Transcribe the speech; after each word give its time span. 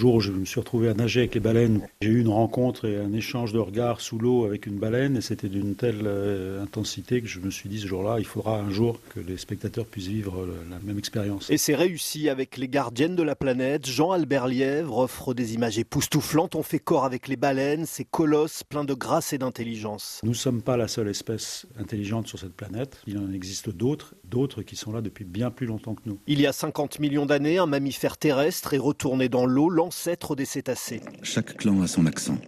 jour 0.00 0.14
où 0.14 0.20
je 0.20 0.32
me 0.32 0.46
suis 0.46 0.58
retrouvé 0.58 0.88
à 0.88 0.94
nager 0.94 1.20
avec 1.20 1.34
les 1.34 1.40
baleines, 1.40 1.86
j'ai 2.00 2.08
eu 2.08 2.20
une 2.20 2.30
rencontre 2.30 2.86
et 2.86 2.96
un 2.96 3.12
échange 3.12 3.52
de 3.52 3.58
regards 3.58 4.00
sous 4.00 4.18
l'eau 4.18 4.46
avec 4.46 4.64
une 4.64 4.78
baleine 4.78 5.18
et 5.18 5.20
c'était 5.20 5.50
d'une 5.50 5.74
telle 5.74 6.04
euh, 6.06 6.62
intensité 6.62 7.20
que 7.20 7.28
je 7.28 7.38
me 7.38 7.50
suis 7.50 7.68
dit 7.68 7.80
ce 7.80 7.86
jour-là, 7.86 8.16
il 8.18 8.24
faudra 8.24 8.58
un 8.58 8.70
jour 8.70 8.98
que 9.10 9.20
les 9.20 9.36
spectateurs 9.36 9.84
puissent 9.84 10.06
vivre 10.06 10.48
la 10.70 10.78
même 10.78 10.98
expérience. 10.98 11.50
Et 11.50 11.58
c'est 11.58 11.74
réussi 11.74 12.30
avec 12.30 12.56
les 12.56 12.66
gardiennes 12.66 13.14
de 13.14 13.22
la 13.22 13.36
planète. 13.36 13.86
Jean-Albert 13.86 14.46
Lièvre 14.46 14.96
offre 14.96 15.34
des 15.34 15.52
images 15.52 15.78
époustouflantes. 15.78 16.54
On 16.54 16.62
fait 16.62 16.78
corps 16.78 17.04
avec 17.04 17.28
les 17.28 17.36
baleines, 17.36 17.84
ces 17.84 18.06
colosses 18.06 18.64
pleins 18.64 18.84
de 18.84 18.94
grâce 18.94 19.34
et 19.34 19.38
d'intelligence. 19.38 20.20
Nous 20.22 20.30
ne 20.30 20.34
sommes 20.34 20.62
pas 20.62 20.78
la 20.78 20.88
seule 20.88 21.08
espèce 21.08 21.66
intelligente 21.78 22.26
sur 22.26 22.38
cette 22.38 22.54
planète. 22.54 23.02
Il 23.06 23.18
en 23.18 23.30
existe 23.30 23.68
d'autres, 23.68 24.14
d'autres 24.24 24.62
qui 24.62 24.76
sont 24.76 24.92
là 24.92 25.02
depuis 25.02 25.26
bien 25.26 25.50
plus 25.50 25.66
longtemps 25.66 25.94
que 25.94 26.02
nous. 26.06 26.18
Il 26.26 26.40
y 26.40 26.46
a 26.46 26.54
50 26.54 27.00
millions 27.00 27.26
d'années, 27.26 27.58
un 27.58 27.66
mammifère 27.66 28.16
terrestre 28.16 28.72
est 28.72 28.78
retourné 28.78 29.28
dans 29.28 29.44
l'eau, 29.44 29.68
cétacés. 29.90 31.00
Chaque 31.22 31.56
clan 31.56 31.80
a 31.82 31.86
son 31.86 32.06
accent. 32.06 32.38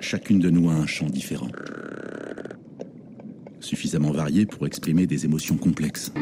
Chacune 0.00 0.38
de 0.38 0.50
nous 0.50 0.70
a 0.70 0.74
un 0.74 0.86
chant 0.86 1.06
différent. 1.06 1.48
Suffisamment 3.60 4.12
varié 4.12 4.46
pour 4.46 4.66
exprimer 4.66 5.06
des 5.06 5.24
émotions 5.24 5.56
complexes. 5.56 6.12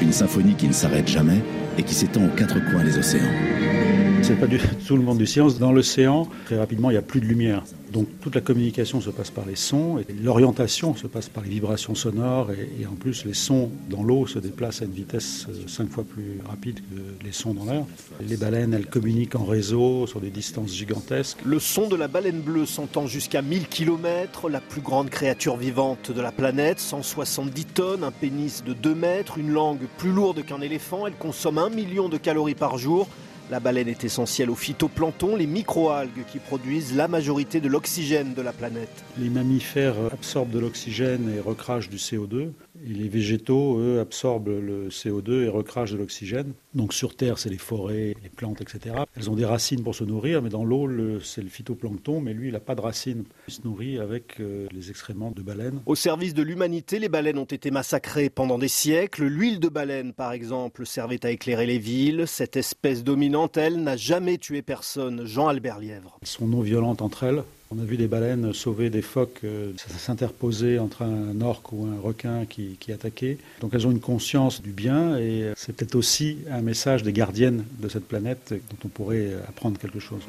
Une 0.00 0.12
symphonie 0.12 0.54
qui 0.56 0.66
ne 0.66 0.72
s'arrête 0.72 1.08
jamais 1.08 1.42
et 1.78 1.82
qui 1.82 1.94
s'étend 1.94 2.24
aux 2.26 2.34
quatre 2.36 2.58
coins 2.70 2.84
des 2.84 2.98
océans. 2.98 4.11
C'est 4.22 4.36
pas 4.36 4.46
tout 4.86 4.96
le 4.96 5.02
monde 5.02 5.18
du 5.18 5.26
science. 5.26 5.58
Dans 5.58 5.72
l'océan, 5.72 6.28
très 6.44 6.56
rapidement, 6.56 6.90
il 6.90 6.94
n'y 6.94 6.98
a 6.98 7.02
plus 7.02 7.20
de 7.20 7.26
lumière. 7.26 7.64
Donc 7.92 8.06
toute 8.20 8.34
la 8.34 8.40
communication 8.40 9.00
se 9.00 9.10
passe 9.10 9.30
par 9.30 9.44
les 9.44 9.56
sons 9.56 10.02
l'orientation 10.22 10.96
se 10.96 11.06
passe 11.06 11.28
par 11.28 11.42
les 11.42 11.50
vibrations 11.50 11.94
sonores 11.94 12.50
et, 12.52 12.86
en 12.86 12.94
plus 12.94 13.26
les 13.26 13.34
sons 13.34 13.70
dans 13.90 14.02
l'eau 14.02 14.26
se 14.26 14.38
déplacent 14.38 14.80
à 14.80 14.86
une 14.86 14.92
vitesse 14.92 15.46
euh, 15.50 15.66
cinq 15.66 15.90
fois 15.90 16.02
plus 16.02 16.40
rapide 16.48 16.80
que 16.80 17.24
les 17.24 17.32
sons 17.32 17.52
dans 17.52 17.70
l'air. 17.70 17.84
Les 18.26 18.38
baleines, 18.38 18.72
elles 18.72 18.86
communiquent 18.86 19.34
en 19.34 19.44
réseau 19.44 20.06
sur 20.06 20.20
des 20.20 20.30
distances 20.30 20.72
gigantesques. 20.72 21.38
Le 21.44 21.58
son 21.58 21.88
de 21.88 21.96
la 21.96 22.08
baleine 22.08 22.40
bleue 22.40 22.64
s'entend 22.64 23.06
jusqu'à 23.06 23.42
1000 23.42 23.68
km, 23.68 24.48
la 24.48 24.60
plus 24.60 24.80
grande 24.80 25.10
créature 25.10 25.56
vivante 25.56 26.12
de 26.12 26.20
la 26.20 26.32
planète, 26.32 26.78
170 26.78 27.64
tonnes, 27.66 28.04
un 28.04 28.10
pénis 28.10 28.64
de 28.64 28.72
2 28.72 28.94
mètres, 28.94 29.36
une 29.36 29.50
langue 29.50 29.86
plus 29.98 30.12
lourde 30.12 30.44
qu'un 30.44 30.62
éléphant, 30.62 31.06
elle 31.06 31.16
consomme 31.16 31.58
un 31.58 31.68
million 31.68 32.08
de 32.08 32.16
calories 32.16 32.54
par 32.54 32.78
jour. 32.78 33.08
La 33.50 33.60
baleine 33.60 33.88
est 33.88 34.04
essentielle 34.04 34.50
au 34.50 34.54
phytoplancton, 34.54 35.36
les 35.36 35.46
microalgues 35.46 36.24
qui 36.30 36.38
produisent 36.38 36.94
la 36.94 37.08
majorité 37.08 37.60
de 37.60 37.68
l'oxygène 37.68 38.34
de 38.34 38.42
la 38.42 38.52
planète. 38.52 39.04
Les 39.18 39.28
mammifères 39.28 39.96
absorbent 40.12 40.50
de 40.50 40.58
l'oxygène 40.58 41.32
et 41.36 41.40
recrachent 41.40 41.90
du 41.90 41.96
CO2. 41.96 42.52
Et 42.84 42.88
les 42.88 43.08
végétaux, 43.08 43.78
eux, 43.78 44.00
absorbent 44.00 44.48
le 44.48 44.88
CO2 44.88 45.44
et 45.44 45.48
recrachent 45.48 45.92
de 45.92 45.98
l'oxygène. 45.98 46.52
Donc 46.74 46.94
sur 46.94 47.14
Terre, 47.14 47.38
c'est 47.38 47.50
les 47.50 47.58
forêts, 47.58 48.14
les 48.22 48.28
plantes, 48.28 48.60
etc. 48.60 48.96
Elles 49.16 49.30
ont 49.30 49.34
des 49.34 49.44
racines 49.44 49.82
pour 49.82 49.94
se 49.94 50.04
nourrir, 50.04 50.42
mais 50.42 50.48
dans 50.48 50.64
l'eau, 50.64 50.88
c'est 51.20 51.42
le 51.42 51.48
phytoplancton, 51.48 52.20
mais 52.20 52.32
lui, 52.32 52.48
il 52.48 52.52
n'a 52.52 52.60
pas 52.60 52.74
de 52.74 52.80
racines. 52.80 53.24
Il 53.48 53.54
se 53.54 53.60
nourrit 53.64 53.98
avec 53.98 54.40
euh, 54.40 54.66
les 54.72 54.90
excréments 54.90 55.30
de 55.30 55.42
baleines. 55.42 55.80
Au 55.86 55.94
service 55.94 56.34
de 56.34 56.42
l'humanité, 56.42 56.98
les 56.98 57.08
baleines 57.08 57.38
ont 57.38 57.44
été 57.44 57.70
massacrées 57.70 58.30
pendant 58.30 58.58
des 58.58 58.68
siècles. 58.68 59.24
L'huile 59.24 59.60
de 59.60 59.68
baleine, 59.68 60.12
par 60.12 60.32
exemple, 60.32 60.86
servait 60.86 61.24
à 61.24 61.30
éclairer 61.30 61.66
les 61.66 61.78
villes. 61.78 62.24
Cette 62.26 62.56
espèce 62.56 63.04
dominante, 63.04 63.56
elle, 63.56 63.82
n'a 63.82 63.96
jamais 63.96 64.38
tué 64.38 64.62
personne. 64.62 65.24
Jean-Albert 65.24 65.78
Lièvre. 65.78 66.18
Elles 66.22 66.28
sont 66.28 66.46
non 66.46 66.60
violentes 66.60 67.02
entre 67.02 67.24
elles. 67.24 67.42
On 67.74 67.80
a 67.80 67.86
vu 67.86 67.96
des 67.96 68.06
baleines 68.06 68.52
sauver 68.52 68.90
des 68.90 69.00
phoques, 69.00 69.40
euh, 69.44 69.72
s'interposer 69.78 70.78
entre 70.78 71.00
un 71.00 71.40
orque 71.40 71.72
ou 71.72 71.86
un 71.86 71.98
requin 71.98 72.44
qui, 72.44 72.76
qui 72.78 72.92
attaquait. 72.92 73.38
Donc 73.62 73.70
elles 73.72 73.86
ont 73.86 73.90
une 73.90 74.00
conscience 74.00 74.60
du 74.60 74.72
bien 74.72 75.16
et 75.16 75.44
euh, 75.44 75.52
c'est 75.56 75.74
peut-être 75.74 75.94
aussi 75.94 76.36
un 76.50 76.60
message 76.60 77.02
des 77.02 77.14
gardiennes 77.14 77.64
de 77.78 77.88
cette 77.88 78.06
planète 78.06 78.52
dont 78.52 78.76
on 78.84 78.88
pourrait 78.88 79.30
apprendre 79.48 79.78
quelque 79.78 80.00
chose. 80.00 80.20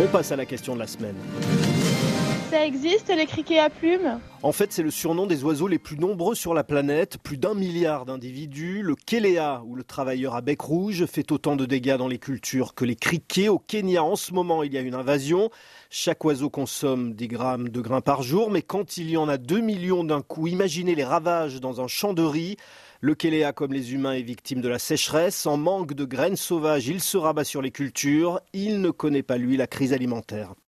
On 0.00 0.06
passe 0.06 0.30
à 0.30 0.36
la 0.36 0.46
question 0.46 0.74
de 0.74 0.78
la 0.78 0.86
semaine. 0.86 1.16
Ça 2.50 2.64
existe 2.64 3.14
les 3.14 3.26
criquets 3.26 3.58
à 3.58 3.68
plumes? 3.68 4.20
En 4.42 4.52
fait, 4.52 4.72
c'est 4.72 4.82
le 4.82 4.90
surnom 4.90 5.26
des 5.26 5.44
oiseaux 5.44 5.68
les 5.68 5.78
plus 5.78 5.98
nombreux 5.98 6.34
sur 6.34 6.54
la 6.54 6.64
planète, 6.64 7.18
plus 7.18 7.36
d'un 7.36 7.52
milliard 7.52 8.06
d'individus. 8.06 8.80
Le 8.82 8.94
Kéléa, 8.94 9.62
ou 9.66 9.74
le 9.74 9.84
travailleur 9.84 10.34
à 10.34 10.40
bec 10.40 10.62
rouge, 10.62 11.04
fait 11.04 11.30
autant 11.30 11.56
de 11.56 11.66
dégâts 11.66 11.98
dans 11.98 12.08
les 12.08 12.18
cultures 12.18 12.74
que 12.74 12.86
les 12.86 12.96
criquets. 12.96 13.48
Au 13.48 13.58
Kenya, 13.58 14.02
en 14.02 14.16
ce 14.16 14.32
moment, 14.32 14.62
il 14.62 14.72
y 14.72 14.78
a 14.78 14.80
une 14.80 14.94
invasion. 14.94 15.50
Chaque 15.90 16.24
oiseau 16.24 16.48
consomme 16.48 17.12
des 17.12 17.28
grammes 17.28 17.68
de 17.68 17.82
grains 17.82 18.00
par 18.00 18.22
jour, 18.22 18.50
mais 18.50 18.62
quand 18.62 18.96
il 18.96 19.10
y 19.10 19.18
en 19.18 19.28
a 19.28 19.36
2 19.36 19.60
millions 19.60 20.02
d'un 20.02 20.22
coup, 20.22 20.46
imaginez 20.46 20.94
les 20.94 21.04
ravages 21.04 21.60
dans 21.60 21.82
un 21.82 21.86
champ 21.86 22.14
de 22.14 22.22
riz. 22.22 22.56
Le 23.00 23.14
Kéléa, 23.14 23.52
comme 23.52 23.74
les 23.74 23.92
humains, 23.92 24.14
est 24.14 24.22
victime 24.22 24.62
de 24.62 24.68
la 24.68 24.78
sécheresse. 24.78 25.46
En 25.46 25.58
manque 25.58 25.92
de 25.92 26.04
graines 26.04 26.36
sauvages, 26.36 26.88
il 26.88 27.00
se 27.00 27.18
rabat 27.18 27.44
sur 27.44 27.60
les 27.60 27.70
cultures. 27.70 28.40
Il 28.54 28.80
ne 28.80 28.90
connaît 28.90 29.22
pas, 29.22 29.36
lui, 29.36 29.56
la 29.56 29.66
crise 29.66 29.92
alimentaire. 29.92 30.54